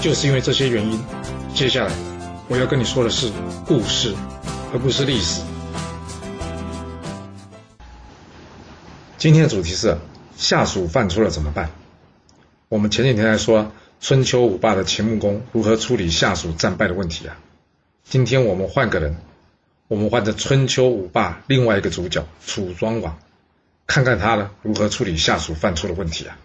[0.00, 1.00] 就是因为这些原因，
[1.54, 1.92] 接下来
[2.48, 3.32] 我要跟你说的是
[3.66, 4.14] 故事，
[4.72, 5.42] 而不是历史。
[9.16, 9.98] 今天的主题是
[10.36, 11.70] 下属犯错了怎么办？
[12.68, 17.36] 我们前几天还说春秋五霸的秦穆公如何处理下属战败的问题啊。
[18.04, 19.16] 今天我们换个人，
[19.88, 23.18] 我们换成春秋五霸另外一个主角楚庄王，
[23.88, 26.38] 看看他呢如何处理下属犯错的问题啊。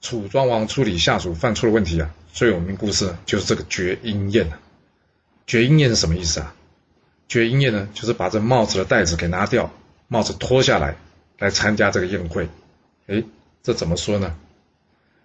[0.00, 4.52] 楚庄王处理下属犯错的问题啊，最有名故事就是这个绝缨宴。
[5.46, 6.54] 绝缨宴是什么意思啊？
[7.26, 9.72] 绝缨宴呢，就是把这帽子的带子给拿掉，
[10.06, 10.96] 帽子脱下来，
[11.38, 12.48] 来参加这个宴会。
[13.08, 13.24] 哎，
[13.62, 14.36] 这怎么说呢？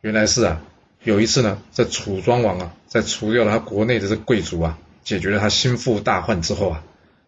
[0.00, 0.62] 原来是啊，
[1.02, 6.84] 有一次呢，这楚庄王啊，在除掉了他国内的这贵族啊，解决了他心腹大患之后啊，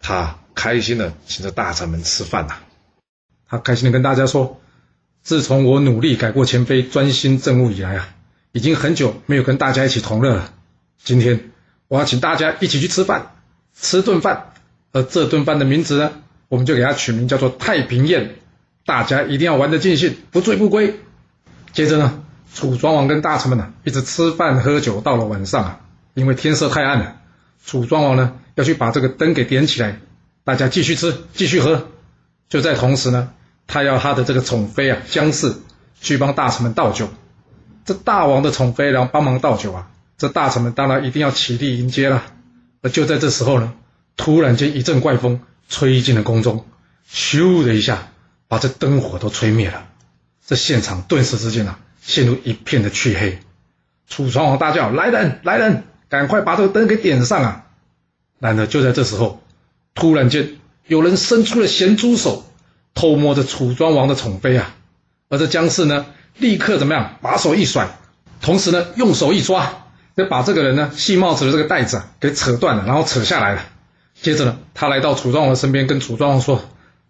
[0.00, 2.56] 他开心的请着大臣们吃饭呐。
[3.46, 4.58] 他开心的跟大家说。
[5.28, 8.08] 自从我努力改过前非、专心政务以来啊，
[8.52, 10.54] 已经很久没有跟大家一起同乐了。
[11.04, 11.50] 今天
[11.86, 13.32] 我要请大家一起去吃饭，
[13.78, 14.52] 吃顿饭。
[14.90, 16.12] 而这顿饭的名字呢，
[16.48, 18.36] 我们就给它取名叫做太平宴。
[18.86, 20.94] 大家一定要玩得尽兴，不醉不归。
[21.74, 22.22] 接着呢，
[22.54, 25.80] 楚庄王跟大臣们呢，一直吃饭喝酒，到了晚上啊，
[26.14, 27.16] 因为天色太暗了，
[27.62, 30.00] 楚庄王呢要去把这个灯给点起来，
[30.44, 31.86] 大家继续吃，继续喝。
[32.48, 33.28] 就在同时呢。
[33.68, 35.54] 他要他的这个宠妃啊，姜氏
[36.00, 37.08] 去帮大臣们倒酒。
[37.84, 42.24] 这大王的宠妃然后帮忙倒酒啊，这大臣们当然一定要起立迎接了。
[42.82, 43.74] 而就在这时候呢，
[44.16, 46.64] 突然间一阵怪风吹进了宫中，
[47.12, 48.08] 咻的一下
[48.48, 49.86] 把这灯火都吹灭了。
[50.46, 53.38] 这现场顿时之间啊，陷入一片的黢黑。
[54.08, 57.66] 楚庄王大叫：“来人，来人，赶快把这个灯给点上啊！”
[58.40, 59.42] 然而就在这时候，
[59.94, 62.46] 突然间有人伸出了咸猪手。
[62.94, 64.74] 偷摸着楚庄王的宠妃啊，
[65.28, 66.06] 而这姜氏呢，
[66.36, 67.16] 立刻怎么样？
[67.22, 67.96] 把手一甩，
[68.40, 73.62] 同时呢，用手一抓，就把这个人呢系帽子的这个带子啊给扯断了，然后扯下来了。
[74.20, 76.60] 接着呢，他来到楚庄王身边，跟楚庄王说：“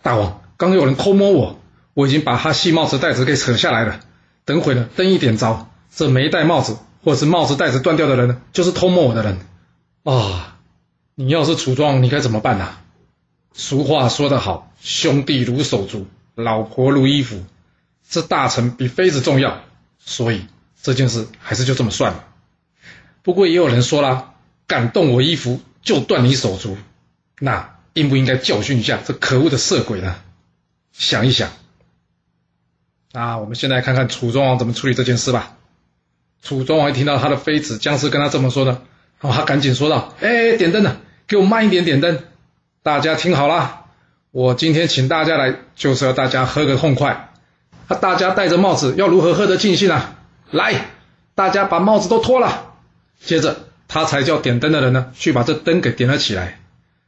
[0.00, 1.60] 大王，刚有人偷摸我，
[1.92, 4.00] 我已经把他系帽子带子给扯下来了。
[4.46, 9.38] 等会呢，灯一点着，这没戴帽子或者是帽子带子断掉的人呢，就是偷摸我的人
[10.04, 10.56] 啊！
[11.14, 12.68] 你要是楚庄王，你该怎么办呢？”
[13.54, 17.42] 俗话说得好，兄弟如手足，老婆如衣服。
[18.06, 19.62] 这大臣比妃子重要，
[19.98, 20.46] 所以
[20.82, 22.24] 这件事还是就这么算了。
[23.22, 24.34] 不过也有人说啦，
[24.66, 26.76] 敢动我衣服就断你手足，
[27.38, 30.16] 那应不应该教训一下这可恶的色鬼呢？
[30.92, 31.50] 想一想。
[33.12, 35.56] 那我们现在看看楚庄王怎么处理这件事吧。
[36.42, 38.82] 楚庄王一听到他的妃子姜氏跟他这么说呢，
[39.20, 40.96] 哦，他赶紧说道：“哎，点灯呢，
[41.28, 42.18] 给我慢一点点灯。”
[42.84, 43.86] 大家听好了，
[44.30, 47.30] 我今天请大家来，就是要大家喝个痛快。
[47.88, 50.16] 啊，大家戴着帽子要如何喝得尽兴啊？
[50.50, 50.90] 来，
[51.34, 52.74] 大家把帽子都脱了。
[53.18, 53.56] 接着，
[53.88, 56.60] 他才叫点灯的人呢，去把这灯给点了起来。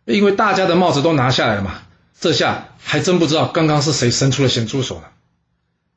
[0.06, 1.75] 因为大家的帽子都拿下来了嘛，
[2.19, 5.10] 这下还真不知道刚刚是谁伸出了咸猪手了。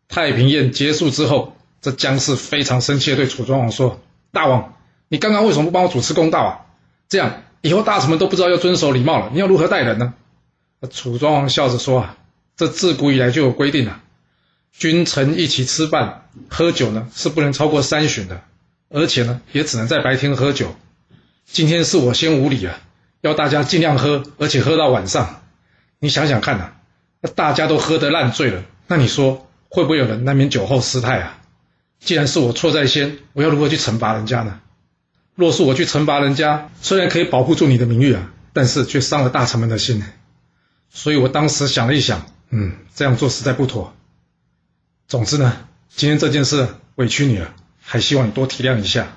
[0.10, 4.02] 太平宴结束之后，这姜氏非常生气的对楚庄王说
[4.34, 4.74] ：“大王，
[5.08, 6.60] 你刚刚为什么不帮我主持公道啊？
[7.08, 10.14] 这样。”以后大臣们都不知道要遵守礼貌了，你要如何待人呢？
[10.90, 12.18] 楚庄王笑着说：“啊，
[12.56, 14.00] 这自古以来就有规定了，
[14.72, 18.42] 君臣一起吃饭喝酒呢，是不能超过三巡的，
[18.90, 20.74] 而且呢，也只能在白天喝酒。
[21.46, 22.80] 今天是我先无礼啊，
[23.20, 25.42] 要大家尽量喝，而且喝到晚上。
[26.00, 26.72] 你想想看呐，
[27.20, 31.42] 那大家都喝得烂醉了，那你说会不会有人难免酒后失态啊？
[32.00, 34.62] 既然是我错在先，我要如何去惩罚人家呢？”
[35.40, 40.04] 若是我去惩罚人家，虽然可以保护住你的名誉啊，但是却伤了大臣们的心。
[40.90, 43.94] 所以我当时想了一想，嗯，这样做实在不妥。
[45.08, 45.66] 总之呢，
[45.96, 49.16] 今天这件事委屈你了，还希望你多体谅一下。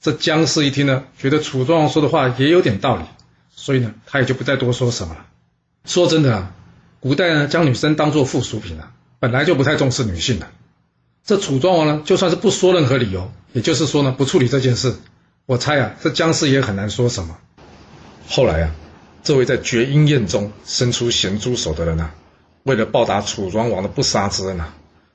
[0.00, 3.02] 这姜氏一听呢，觉得楚庄王说的话也有点道理，
[3.50, 5.26] 所以呢，他也就不再多说什么了。
[5.84, 6.54] 说真的啊，
[6.98, 10.48] 古代呢，将女生当做附属品啊，本来就不太重视女性的。
[11.26, 14.96] 这楚庄王呢，就算是不说任何理由，也就是说呢，不处理这件事。
[15.46, 17.38] 我猜啊，这姜氏也很难说什么。
[18.28, 18.74] 后来啊，
[19.22, 22.12] 这位在绝缨宴中伸出咸猪手的人啊，
[22.64, 24.74] 为了报答楚庄王的不杀之恩啊，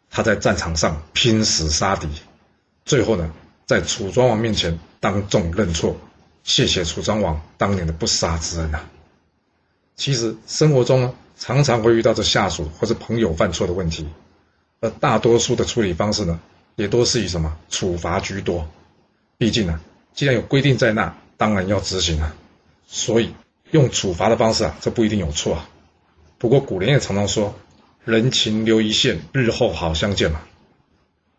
[0.09, 2.07] 他在战场上拼死杀敌。
[2.85, 3.29] 最后呢，
[3.65, 5.97] 在楚庄王面前当众认错，
[6.45, 8.89] 谢谢楚庄王当年的不杀之恩啊。
[9.97, 14.07] 其实生活中呢，常常会遇到这下属或者朋友犯错的问题，
[14.79, 16.39] 而大多数的处理方式呢，
[16.77, 18.65] 也都是以什么处罚居多。
[19.37, 19.79] 毕竟呢，
[20.13, 22.35] 既然有规定在那，当然要执行啊。
[22.87, 23.33] 所以
[23.71, 25.69] 用处罚的方式啊，这不一定有错啊。
[26.37, 27.55] 不过古人也常常说，
[28.03, 30.41] 人情留一线，日后好相见嘛。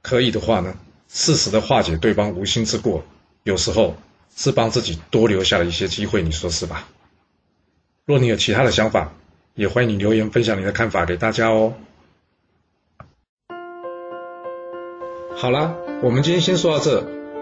[0.01, 0.75] 可以的话呢，
[1.09, 3.05] 适时的化解对方无心之过，
[3.43, 3.97] 有时候
[4.35, 6.89] 是帮自己多留下了一些机会，你说是吧？
[8.07, 9.13] 若你有其他的想法，
[9.55, 11.75] 也欢迎你留言分享你的看法给大家哦。
[15.37, 17.22] 好啦，我们今天先说到这。